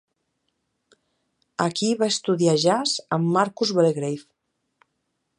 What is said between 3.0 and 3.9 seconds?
amb Marcus